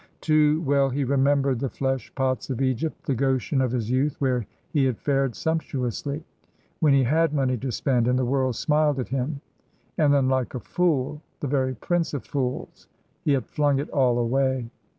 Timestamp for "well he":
0.61-1.03